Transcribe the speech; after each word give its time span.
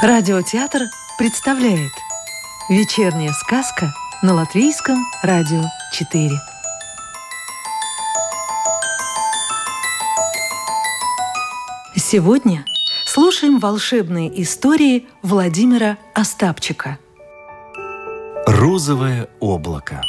Радиотеатр 0.00 0.82
представляет 1.18 1.90
Вечерняя 2.68 3.32
сказка 3.32 3.92
на 4.22 4.32
Латвийском 4.32 5.04
радио 5.24 5.64
4 5.92 6.30
Сегодня 11.96 12.64
слушаем 13.06 13.58
волшебные 13.58 14.40
истории 14.40 15.08
Владимира 15.22 15.98
Остапчика. 16.14 17.00
Розовое 18.46 19.28
облако. 19.40 20.00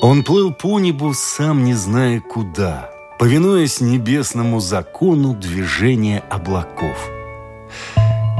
Он 0.00 0.22
плыл 0.22 0.54
по 0.54 0.78
небу, 0.78 1.12
сам 1.12 1.64
не 1.64 1.74
зная 1.74 2.20
куда, 2.20 2.88
Повинуясь 3.18 3.80
небесному 3.80 4.60
закону 4.60 5.34
движения 5.34 6.22
облаков– 6.30 7.10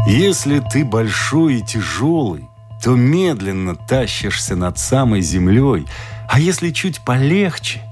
если 0.08 0.60
ты 0.60 0.86
большой 0.86 1.56
и 1.56 1.62
тяжелый, 1.62 2.48
то 2.82 2.94
медленно 2.94 3.76
тащишься 3.76 4.56
над 4.56 4.78
самой 4.78 5.20
землей, 5.20 5.86
а 6.30 6.40
если 6.40 6.70
чуть 6.70 7.02
полегче, 7.02 7.82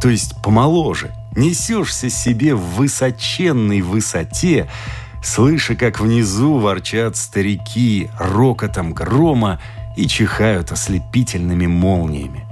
то 0.00 0.08
есть 0.08 0.40
помоложе, 0.40 1.12
несешься 1.34 2.10
себе 2.10 2.54
в 2.54 2.60
высоченной 2.76 3.80
высоте, 3.80 4.68
слыша, 5.20 5.74
как 5.74 5.98
внизу 5.98 6.58
ворчат 6.58 7.16
старики 7.16 8.08
рокотом 8.20 8.92
грома 8.92 9.60
и 9.96 10.06
чихают 10.06 10.70
ослепительными 10.70 11.66
молниями. 11.66 12.46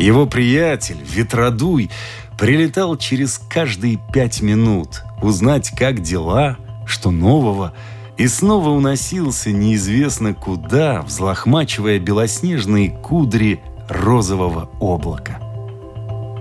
Его 0.00 0.26
приятель, 0.26 0.98
Ветродуй, 1.00 1.90
прилетал 2.36 2.96
через 2.96 3.38
каждые 3.38 4.00
пять 4.12 4.42
минут 4.42 5.04
узнать, 5.22 5.70
как 5.78 6.00
дела, 6.02 6.56
что 6.86 7.12
нового– 7.12 7.72
и 8.16 8.28
снова 8.28 8.70
уносился 8.70 9.50
неизвестно 9.52 10.34
куда, 10.34 11.02
взлохмачивая 11.02 11.98
белоснежные 11.98 12.90
кудри 12.90 13.62
розового 13.88 14.68
облака. 14.80 15.38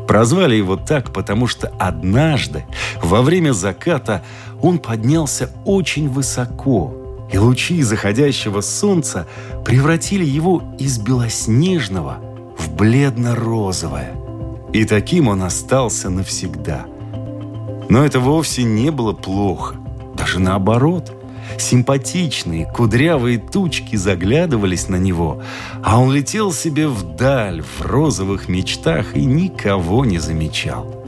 Прозвали 0.08 0.55
его 0.55 0.75
так, 0.75 1.14
потому 1.14 1.47
что 1.47 1.72
однажды, 1.80 2.66
во 3.02 3.22
время 3.22 3.53
заката, 3.53 4.23
он 4.61 4.80
поднялся 4.80 5.49
очень 5.64 6.09
высоко, 6.09 6.94
и 7.31 7.38
лучи 7.38 7.81
заходящего 7.81 8.59
солнца 8.59 9.25
превратили 9.64 10.25
его 10.25 10.61
из 10.77 10.99
белоснежного 10.99 12.17
в 12.58 12.73
бледно-розовое. 12.73 14.11
И 14.73 14.83
таким 14.83 15.30
он 15.30 15.44
остался 15.44 16.09
навсегда. 16.09 16.86
Но 17.88 18.03
это 18.03 18.19
вовсе 18.19 18.64
не 18.64 18.89
было 18.92 19.14
плохо, 19.14 19.75
даже 20.16 20.39
наоборот– 20.39 21.14
Симпатичные, 21.58 22.66
кудрявые 22.66 23.38
тучки 23.38 23.96
заглядывались 23.96 24.88
на 24.90 24.98
него, 24.98 25.42
а 25.84 26.00
он 26.00 26.12
летел 26.12 26.52
себе 26.52 26.88
вдаль 26.88 27.62
в 27.62 27.82
розовых 27.82 28.48
мечтах 28.48 29.16
и 29.16 29.26
никого 29.26 30.06
не 30.06 30.20
замечал. 30.20 31.02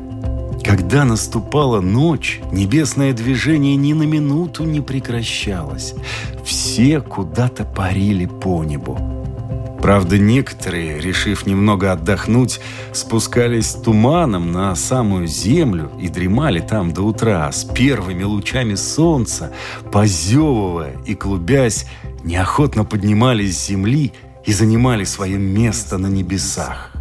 Когда 0.63 1.03
наступала 1.03 1.81
ночь, 1.81 2.39
небесное 2.51 3.11
движение 3.11 3.75
ни 3.75 3.91
на 3.91 4.03
минуту 4.03 4.63
не 4.63 4.79
прекращалось. 4.79 5.93
Все 6.45 7.01
куда-то 7.01 7.65
парили 7.65 8.25
по 8.25 8.63
небу. 8.63 9.12
Правда, 9.83 10.17
некоторые, 10.17 11.01
решив 11.01 11.45
немного 11.45 11.91
отдохнуть, 11.91 12.61
спускались 12.93 13.73
туманом 13.73 14.53
на 14.53 14.73
самую 14.75 15.27
землю 15.27 15.91
и 15.99 16.07
дремали 16.07 16.61
там 16.61 16.93
до 16.93 17.01
утра 17.01 17.51
с 17.51 17.65
первыми 17.65 18.23
лучами 18.23 18.75
солнца, 18.75 19.51
позевывая 19.91 20.95
и 21.05 21.15
клубясь, 21.15 21.85
неохотно 22.23 22.85
поднимались 22.85 23.57
с 23.57 23.67
земли 23.67 24.13
и 24.45 24.53
занимали 24.53 25.03
свое 25.03 25.37
место 25.37 25.97
на 25.97 26.07
небесах. 26.07 26.91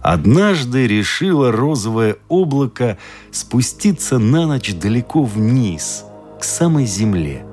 Однажды 0.00 0.86
решило 0.86 1.50
розовое 1.50 2.18
облако 2.28 2.98
спуститься 3.32 4.20
на 4.20 4.46
ночь 4.46 4.72
далеко 4.74 5.24
вниз, 5.24 6.04
к 6.38 6.44
самой 6.44 6.86
земле– 6.86 7.44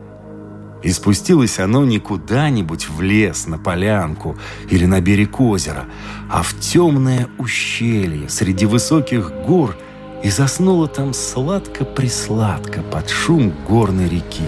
и 0.84 0.92
спустилось 0.92 1.60
оно 1.60 1.86
не 1.86 2.00
куда-нибудь 2.00 2.90
в 2.90 3.02
лес, 3.02 3.48
на 3.48 3.58
полянку 3.58 4.38
или 4.70 4.86
на 4.86 5.02
берег 5.02 5.40
озера, 5.40 5.86
а 6.30 6.44
в 6.44 6.58
темное 6.60 7.28
ущелье 7.38 8.30
среди 8.30 8.66
высоких 8.66 9.32
гор 9.46 9.76
и 10.24 10.30
заснуло 10.30 10.88
там 10.88 11.14
сладко-присладко 11.14 12.82
под 12.82 13.10
шум 13.10 13.54
горной 13.68 14.10
реки. 14.10 14.46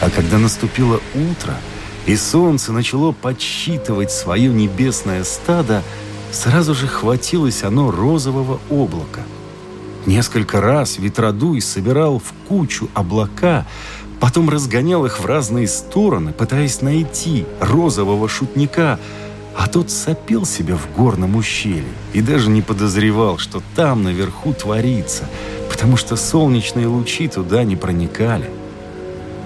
А 0.00 0.10
когда 0.10 0.38
наступило 0.38 1.00
утро, 1.14 1.54
и 2.06 2.14
солнце 2.14 2.72
начало 2.72 3.12
подсчитывать 3.12 4.12
свое 4.12 4.48
небесное 4.48 5.24
стадо, 5.24 5.82
сразу 6.30 6.74
же 6.74 6.86
хватилось 6.86 7.64
оно 7.64 7.90
розового 7.90 8.60
облака. 8.70 9.22
Несколько 10.06 10.60
раз 10.60 10.98
ветродуй 10.98 11.60
собирал 11.60 12.20
в 12.20 12.32
кучу 12.48 12.88
облака, 12.94 13.66
Потом 14.20 14.48
разгонял 14.48 15.04
их 15.04 15.20
в 15.20 15.26
разные 15.26 15.68
стороны, 15.68 16.32
пытаясь 16.32 16.80
найти 16.80 17.44
розового 17.60 18.28
шутника, 18.28 18.98
а 19.56 19.68
тот 19.68 19.90
сопел 19.90 20.44
себе 20.44 20.74
в 20.74 20.90
горном 20.96 21.36
ущелье 21.36 21.84
и 22.12 22.20
даже 22.20 22.50
не 22.50 22.62
подозревал, 22.62 23.38
что 23.38 23.62
там 23.74 24.02
наверху 24.02 24.52
творится, 24.52 25.24
потому 25.70 25.96
что 25.96 26.16
солнечные 26.16 26.86
лучи 26.86 27.28
туда 27.28 27.64
не 27.64 27.76
проникали. 27.76 28.50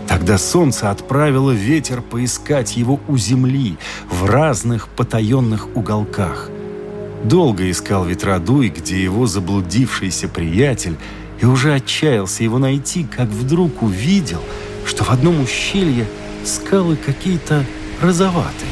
Тогда 0.09 0.39
солнце 0.39 0.91
отправило 0.91 1.53
ветер 1.53 2.03
поискать 2.03 2.77
его 2.77 3.01
у 3.07 3.17
земли 3.17 3.77
в 4.11 4.25
разных 4.25 4.89
потаенных 4.89 5.69
уголках. 5.77 6.51
Долго 7.23 7.71
искал 7.71 8.05
ветродуй, 8.05 8.71
где 8.71 9.01
его 9.01 9.27
заблудившийся 9.27 10.27
приятель, 10.27 10.97
и 11.41 11.47
уже 11.47 11.75
отчаялся 11.75 12.45
его 12.45 12.59
найти, 12.59 13.05
как 13.05 13.29
вдруг 13.29 13.83
увидел— 13.83 14.43
что 14.91 15.05
в 15.05 15.11
одном 15.11 15.41
ущелье 15.41 16.07
скалы 16.45 16.97
какие-то 16.97 17.65
розоватые. 18.01 18.71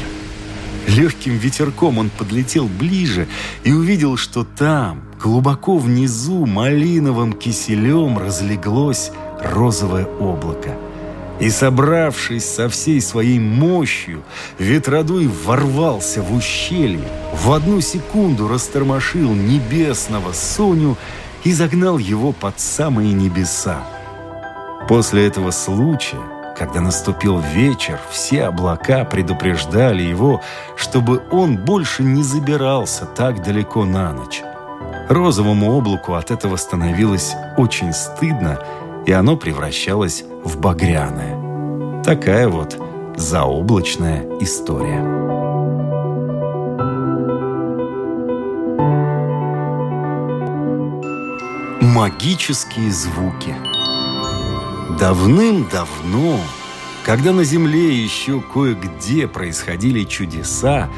Легким 0.87 1.37
ветерком 1.37 1.97
он 1.97 2.09
подлетел 2.09 2.65
ближе 2.65 3.27
и 3.63 3.71
увидел, 3.71 4.17
что 4.17 4.43
там, 4.43 5.01
глубоко 5.21 5.77
внизу, 5.77 6.45
малиновым 6.45 7.33
киселем 7.33 8.17
разлеглось 8.17 9.11
розовое 9.41 10.05
облако. 10.05 10.75
И, 11.39 11.49
собравшись 11.51 12.43
со 12.43 12.67
всей 12.67 12.99
своей 12.99 13.39
мощью, 13.39 14.23
ветродуй 14.57 15.27
ворвался 15.27 16.21
в 16.21 16.35
ущелье, 16.35 17.07
в 17.33 17.51
одну 17.53 17.79
секунду 17.79 18.49
растормошил 18.49 19.33
небесного 19.33 20.33
Соню 20.33 20.97
и 21.43 21.53
загнал 21.53 21.97
его 21.97 22.31
под 22.31 22.59
самые 22.59 23.13
небеса. 23.13 23.83
После 24.87 25.27
этого 25.27 25.51
случая, 25.51 26.21
когда 26.57 26.81
наступил 26.81 27.39
вечер, 27.39 27.99
все 28.09 28.45
облака 28.45 29.05
предупреждали 29.05 30.01
его, 30.01 30.41
чтобы 30.75 31.23
он 31.31 31.57
больше 31.57 32.03
не 32.03 32.23
забирался 32.23 33.05
так 33.05 33.43
далеко 33.43 33.85
на 33.85 34.11
ночь. 34.11 34.41
Розовому 35.09 35.71
облаку 35.71 36.13
от 36.13 36.31
этого 36.31 36.55
становилось 36.55 37.33
очень 37.57 37.93
стыдно, 37.93 38.59
и 39.05 39.11
оно 39.11 39.37
превращалось 39.37 40.23
в 40.43 40.59
багряное. 40.59 42.03
Такая 42.03 42.47
вот 42.47 42.77
заоблачная 43.15 44.25
история. 44.39 45.28
Магические 51.93 52.91
звуки– 52.91 53.55
Давным-давно, 54.99 56.41
когда 57.05 57.31
на 57.31 57.45
Земле 57.45 57.95
еще 57.95 58.41
кое-где 58.41 59.27
происходили 59.27 60.03
чудеса, 60.03 60.89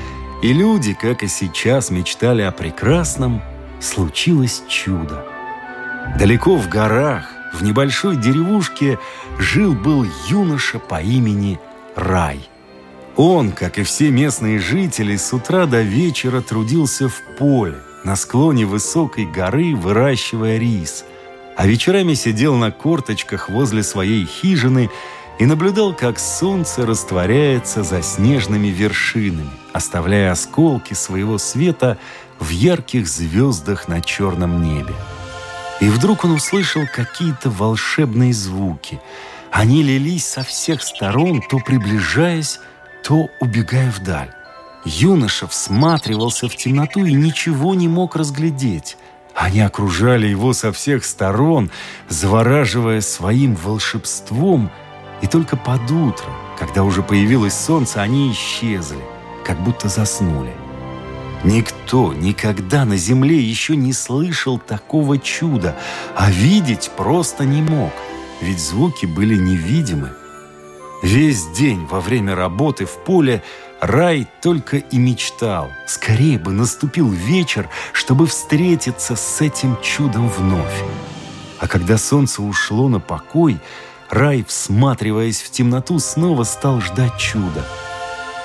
и 0.42 0.54
люди, 0.54 0.94
как 0.94 1.21
и 1.21 1.27
сейчас, 1.27 1.92
мечтали 1.92 2.42
о 2.42 2.51
прекрасном, 2.51 3.44
случилось 3.80 4.63
чудо. 4.68 5.24
Далеко 6.18 6.57
в 6.57 6.68
горах, 6.68 7.31
в 7.54 7.63
небольшой 7.63 8.15
деревушке, 8.15 8.98
жил-был 9.38 10.07
юноша 10.27 10.80
по 10.80 11.00
имени 11.00 11.60
Рай. 11.95 12.50
Он, 13.15 13.51
как 13.51 13.77
и 13.77 13.83
все 13.83 14.10
местные 14.10 14.60
жители, 14.60 15.15
с 15.15 15.31
утра 15.31 15.68
до 15.68 15.83
вечера 15.83 16.42
трудился 16.42 17.07
в 17.07 17.21
поле, 17.38 17.77
на 18.03 18.15
склоне 18.15 18.65
высокой 18.65 19.25
горы, 19.25 19.75
выращивая 19.75 20.57
рис– 20.57 21.06
а 21.56 21.68
вечерами 21.68 22.13
сидел 22.13 22.56
на 22.56 22.71
корточках 22.71 23.50
возле 23.50 23.83
своей 23.83 24.25
хижины 24.25 24.89
и 25.39 25.45
наблюдал, 25.45 25.94
как 25.94 26.19
солнце 26.19 26.86
растворяется 26.86 27.83
за 27.83 28.01
снежными 28.01 28.69
вершинами, 28.69 29.51
оставляя 29.74 30.31
осколки 30.31 30.94
своего 30.94 31.38
света 31.38 31.98
в 32.39 32.50
ярких 32.50 33.07
звездах 33.07 33.88
на 33.88 34.01
черном 34.01 34.63
небе. 34.63 34.95
И 35.80 35.86
вдруг 35.89 36.25
он 36.25 36.31
услышал 36.31 36.83
какие-то 36.92 37.50
волшебные 37.50 38.33
звуки. 38.33 39.00
Они 39.51 39.83
лились 39.83 40.25
со 40.25 40.44
всех 40.44 40.81
сторон, 40.81 41.42
то 41.48 41.59
приближаясь, 41.59 42.59
то 43.03 43.30
убегая 43.39 43.92
вдаль. 43.92 44.33
Юноша 44.83 45.48
всматривался 45.48 46.50
в 46.50 46.56
темноту 46.56 47.06
и 47.06 47.13
ничего 47.13 47.75
не 47.75 47.88
мог 47.88 48.16
разглядеть. 48.16 48.98
Они 49.36 49.62
окружали 49.62 50.28
его 50.28 50.54
со 50.54 50.72
всех 50.72 51.06
сторон, 51.06 51.72
завораживая 52.10 53.01
своим 53.01 53.56
волшебством, 53.56 54.72
и 55.22 55.28
только 55.28 55.56
под 55.56 55.89
утро, 55.92 56.25
когда 56.57 56.83
уже 56.83 57.04
появилось 57.04 57.54
солнце, 57.54 58.01
они 58.01 58.31
исчезли, 58.31 59.00
как 59.45 59.60
будто 59.63 59.88
заснули. 59.88 60.54
Никто 61.44 62.13
никогда 62.13 62.86
на 62.86 62.98
земле 62.98 63.39
еще 63.39 63.75
не 63.75 63.94
слышал 63.94 64.60
такого 64.60 65.18
чуда, 65.18 65.75
а 66.16 66.30
видеть 66.30 66.92
просто 66.95 67.45
не 67.45 67.62
мог, 67.62 67.92
ведь 68.42 68.60
звуки 68.60 69.06
были 69.06 69.36
невидимы. 69.36 70.10
Весь 71.01 71.48
день 71.48 71.88
во 71.89 72.00
время 72.00 72.36
работы 72.36 72.86
в 72.86 72.95
поле 73.04 73.42
Рай 73.81 74.28
только 74.44 74.78
и 74.78 75.00
мечтал. 75.00 75.72
Скорее 75.88 76.38
бы 76.38 76.51
наступил 76.51 77.10
вечер, 77.10 77.68
чтобы 77.94 78.28
встретиться 78.28 79.16
с 79.16 79.42
этим 79.42 79.75
чудом 79.81 80.30
вновь. 80.30 80.83
А 81.60 81.68
когда 81.68 81.98
солнце 81.98 82.44
ушло 82.44 82.89
на 82.89 83.00
покой, 83.00 83.60
Рай, 84.12 84.45
всматриваясь 84.48 85.42
в 85.42 85.50
темноту, 85.50 85.98
снова 85.98 86.44
стал 86.44 86.80
ждать 86.80 87.18
чуда. 87.18 87.66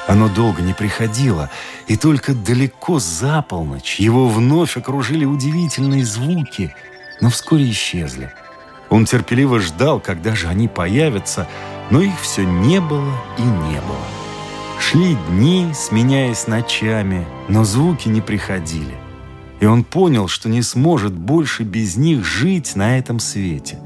Оно 0.07 0.31
долго 0.31 0.63
не 0.63 0.73
приходило, 0.73 1.51
и 1.87 1.99
только 1.99 2.33
далеко 2.33 2.99
за 2.99 3.43
полночь 3.43 3.97
его 4.01 4.29
вновь 4.29 4.79
окружили 4.79 5.27
удивительные 5.27 6.07
звуки, 6.07 6.75
но 7.21 7.29
вскоре 7.29 7.69
исчезли. 7.71 8.33
Он 8.89 9.05
терпеливо 9.05 9.61
ждал, 9.61 10.01
когда 10.01 10.35
же 10.35 10.47
они 10.49 10.67
появятся, 10.67 11.47
но 11.91 12.01
их 12.01 12.19
все 12.23 12.43
не 12.43 12.81
было 12.81 13.13
и 13.37 13.43
не 13.43 13.81
было. 13.83 14.16
Шли 14.79 15.17
дни, 15.29 15.71
сменяясь 15.75 16.47
ночами, 16.47 17.27
но 17.49 17.65
звуки 17.65 18.09
не 18.09 18.21
приходили. 18.21 18.95
И 19.61 19.67
он 19.67 19.85
понял, 19.85 20.29
что 20.29 20.49
не 20.49 20.63
сможет 20.63 21.15
больше 21.15 21.63
без 21.63 21.97
них 21.97 22.25
жить 22.25 22.77
на 22.77 22.99
этом 22.99 23.19
свете. 23.19 23.79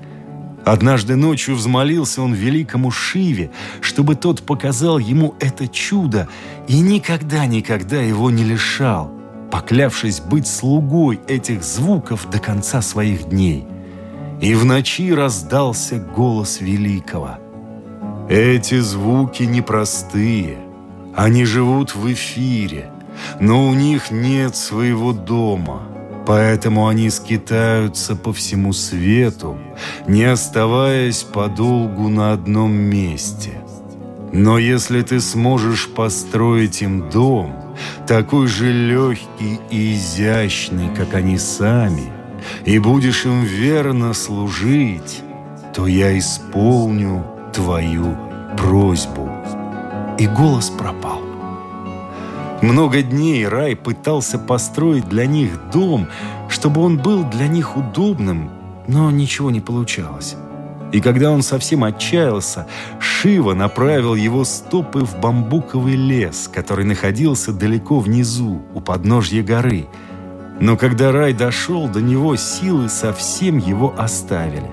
Однажды 0.65 1.17
ночью 1.17 1.55
взмолился 1.55 2.23
он 2.23 2.35
великому 2.35 2.91
Шиве, 2.91 3.51
чтобы 3.81 4.15
тот 4.15 4.43
показал 4.43 4.99
ему 4.99 5.35
это 5.41 5.69
чудо 5.69 6.29
и 6.69 6.81
никогда-никогда 6.81 8.01
его 8.03 8.31
не 8.31 8.45
лишал, 8.45 9.11
поклявшись 9.51 10.21
быть 10.21 10.47
слугой 10.47 11.21
этих 11.29 11.65
звуков 11.65 12.29
до 12.31 12.39
конца 12.39 12.83
своих 12.83 13.29
дней. 13.29 13.65
И 14.41 14.55
в 14.55 14.65
ночи 14.65 15.13
раздался 15.13 15.99
голос 15.99 16.61
великого. 16.61 17.39
«Эти 18.29 18.79
звуки 18.81 19.45
непростые». 19.45 20.70
Они 21.15 21.45
живут 21.45 21.95
в 21.95 22.13
эфире, 22.13 22.91
но 23.41 23.67
у 23.69 23.75
них 23.75 24.11
нет 24.11 24.55
своего 24.55 25.13
дома, 25.13 25.83
поэтому 26.27 26.87
они 26.87 27.11
скитаются 27.11 28.15
по 28.15 28.33
всему 28.33 28.73
свету, 28.73 29.59
не 30.07 30.25
оставаясь 30.25 31.25
подолгу 31.25 32.09
на 32.09 32.33
одном 32.33 32.73
месте. 32.73 33.51
Но 34.33 34.59
если 34.59 35.03
ты 35.03 35.21
сможешь 35.21 35.89
построить 35.89 36.83
им 36.83 37.11
дом, 37.11 37.57
такой 38.07 38.47
же 38.47 38.73
легкий 38.73 39.59
и 39.71 39.95
изящный, 39.95 40.95
как 40.95 41.15
они 41.15 41.39
сами, 41.39 42.13
и 42.65 42.79
будешь 42.79 43.27
им 43.27 43.43
верно 43.43 44.15
служить, 44.15 45.23
то 45.75 45.89
я 45.89 46.17
исполню 46.17 47.27
твою 47.53 48.17
просьбу» 48.57 49.40
и 50.21 50.27
голос 50.27 50.69
пропал. 50.69 51.23
Много 52.61 53.03
дней 53.03 53.49
рай 53.49 53.75
пытался 53.75 54.39
построить 54.39 55.09
для 55.09 55.25
них 55.25 55.59
дом, 55.73 56.09
чтобы 56.51 56.83
он 56.83 56.99
был 56.99 57.25
для 57.25 57.49
них 57.49 57.79
удобным, 57.79 58.51
но 58.87 59.11
ничего 59.11 59.51
не 59.51 59.61
получалось. 59.61 60.37
И 60.93 61.01
когда 61.01 61.31
он 61.31 61.43
совсем 61.43 61.85
отчаялся, 61.85 62.67
Шива 62.99 63.55
направил 63.55 64.15
его 64.15 64.45
стопы 64.45 65.07
в 65.07 65.19
бамбуковый 65.21 65.95
лес, 65.95 66.51
который 66.53 66.85
находился 66.85 67.53
далеко 67.53 67.99
внизу, 68.01 68.61
у 68.75 68.81
подножья 68.81 69.43
горы. 69.43 69.87
Но 70.61 70.77
когда 70.77 71.13
рай 71.13 71.33
дошел 71.33 71.89
до 71.89 72.03
него, 72.03 72.37
силы 72.37 72.91
совсем 72.91 73.57
его 73.57 73.95
оставили. 73.97 74.71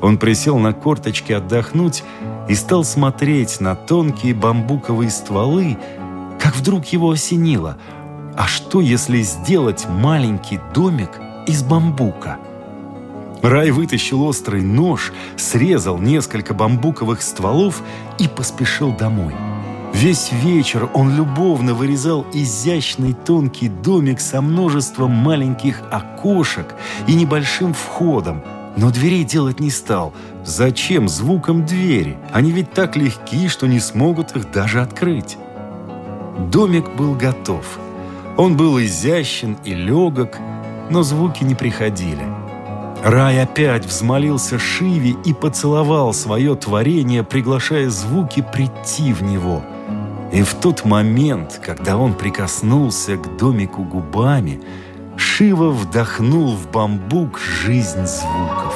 Он 0.00 0.16
присел 0.16 0.56
на 0.58 0.72
корточки 0.72 1.32
отдохнуть 1.32 2.02
и 2.48 2.54
стал 2.54 2.84
смотреть 2.84 3.60
на 3.60 3.74
тонкие 3.74 4.34
бамбуковые 4.34 5.10
стволы, 5.10 5.76
как 6.38 6.56
вдруг 6.56 6.86
его 6.86 7.10
осенило. 7.10 7.76
А 8.36 8.46
что, 8.46 8.80
если 8.80 9.22
сделать 9.22 9.86
маленький 9.88 10.60
домик 10.74 11.10
из 11.46 11.62
бамбука? 11.62 12.38
Рай 13.42 13.70
вытащил 13.70 14.22
острый 14.22 14.62
нож, 14.62 15.12
срезал 15.36 15.98
несколько 15.98 16.54
бамбуковых 16.54 17.22
стволов 17.22 17.82
и 18.18 18.28
поспешил 18.28 18.92
домой. 18.92 19.34
Весь 19.94 20.30
вечер 20.32 20.90
он 20.92 21.16
любовно 21.16 21.72
вырезал 21.72 22.26
изящный 22.32 23.14
тонкий 23.14 23.68
домик 23.68 24.20
со 24.20 24.42
множеством 24.42 25.10
маленьких 25.10 25.82
окошек 25.90 26.74
и 27.06 27.14
небольшим 27.14 27.72
входом– 27.72 28.42
но 28.76 28.90
дверей 28.90 29.24
делать 29.24 29.60
не 29.60 29.70
стал. 29.70 30.12
Зачем 30.44 31.08
звуком 31.08 31.64
двери? 31.64 32.16
Они 32.32 32.52
ведь 32.52 32.72
так 32.72 32.96
легки, 32.96 33.48
что 33.48 33.66
не 33.66 33.80
смогут 33.80 34.36
их 34.36 34.50
даже 34.50 34.80
открыть. 34.80 35.38
Домик 36.50 36.94
был 36.94 37.14
готов. 37.14 37.78
Он 38.36 38.56
был 38.56 38.78
изящен 38.80 39.56
и 39.64 39.74
легок, 39.74 40.38
но 40.90 41.02
звуки 41.02 41.42
не 41.42 41.54
приходили. 41.54 42.24
Рай 43.02 43.40
опять 43.42 43.86
взмолился 43.86 44.58
Шиве 44.58 45.16
и 45.24 45.32
поцеловал 45.32 46.12
свое 46.12 46.54
творение, 46.54 47.22
приглашая 47.22 47.88
звуки 47.88 48.44
прийти 48.52 49.12
в 49.12 49.22
него. 49.22 49.62
И 50.32 50.42
в 50.42 50.54
тот 50.54 50.84
момент, 50.84 51.60
когда 51.64 51.96
он 51.96 52.14
прикоснулся 52.14 53.16
к 53.16 53.36
домику 53.36 53.84
губами, 53.84 54.60
Шива 55.36 55.68
вдохнул 55.68 56.56
в 56.56 56.70
бамбук 56.70 57.38
жизнь 57.38 58.06
звуков. 58.06 58.74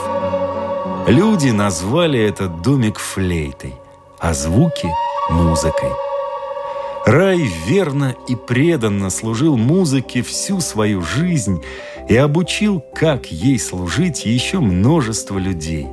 Люди 1.08 1.48
назвали 1.48 2.20
этот 2.20 2.60
домик 2.60 2.98
флейтой, 2.98 3.72
а 4.18 4.34
звуки– 4.34 4.86
музыкой. 5.30 5.88
Рай 7.06 7.48
верно 7.66 8.14
и 8.28 8.36
преданно 8.36 9.08
служил 9.08 9.56
музыке 9.56 10.20
всю 10.20 10.60
свою 10.60 11.00
жизнь 11.00 11.64
и 12.10 12.16
обучил, 12.16 12.84
как 12.94 13.32
ей 13.32 13.58
служить 13.58 14.26
еще 14.26 14.60
множество 14.60 15.38
людей. 15.38 15.86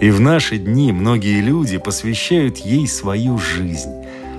И 0.00 0.10
в 0.10 0.18
наши 0.18 0.56
дни 0.56 0.92
многие 0.92 1.42
люди 1.42 1.76
посвящают 1.76 2.56
ей 2.56 2.88
свою 2.88 3.36
жизнь, 3.36 3.92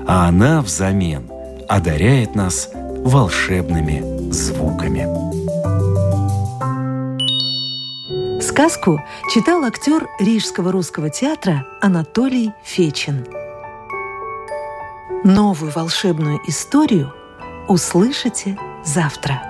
а 0.07 0.27
она 0.27 0.63
взамен 0.63 1.29
одаряет 1.67 2.33
нас 2.33 2.71
волшебными 2.73 4.31
звуками. 4.31 5.26
Сказку 8.47 9.01
читал 9.33 9.65
актер 9.65 10.07
Рижского 10.19 10.71
русского 10.71 11.09
театра 11.09 11.65
Анатолий 11.81 12.53
Фечин. 12.63 13.27
Новую 15.25 15.69
волшебную 15.73 16.39
историю 16.47 17.13
услышите 17.67 18.57
завтра. 18.85 19.46